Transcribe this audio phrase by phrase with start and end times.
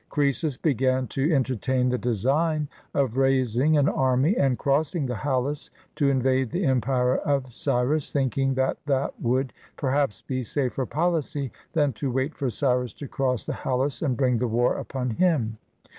[0.09, 5.69] Croesus began to enter tain the design of raising an army and crossing the Halys
[5.93, 11.93] to invade the empire of Cyrus, thinking that that would perhaps be safer policy than
[11.93, 15.59] to wait for Cyrus to cross the Halys, and bring the war upon him.